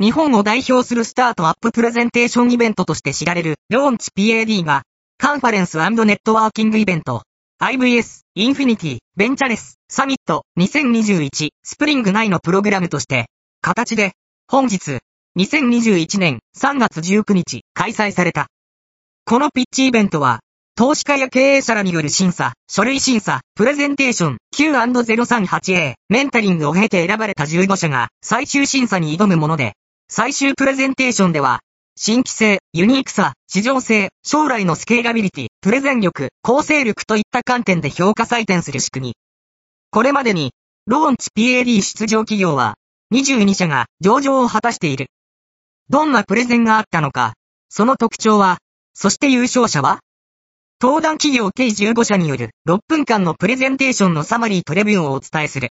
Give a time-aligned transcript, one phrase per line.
[0.00, 4.84] 日本を代表するスタートアッププレゼンテーションイベントとして知られる、 LAUNCH PAD が、
[5.18, 7.24] カンファレンスネットワーキングイベント、
[7.60, 13.26] IVS、 Infinity Ventures Summit 2021 Spring 内のプログラムとして、
[13.60, 14.12] 形で、
[14.46, 15.00] 本日、
[15.36, 18.46] 2021年3月19日、開催された。
[19.24, 20.38] このピッチイベントは、
[20.76, 29.72] 投資家や経営者らによる審査、書類審査、プレゼンテーション、 Q&A、メンタリングを経て選ばれた15社が最終審査に挑むもので、
[30.10, 31.60] 最終プレゼンテーションでは、
[31.94, 39.16] 新規性、ユニークさ、市場性、将来のスケーラビリティ、プレゼン力、構成力といった観点で評価採点する仕組み。
[39.90, 40.52] これまでに、
[40.86, 42.76] ローンチ PAD 出場企業は、
[43.12, 45.08] 22社が上場を果たしている。
[45.90, 47.34] どんなプレゼンがあったのか、
[47.68, 48.56] その特徴は、
[48.94, 50.00] そして優勝者は
[50.80, 55.66] 登壇企業計15社による6分間のプレゼンテーションのサマリープレビューをお伝えする。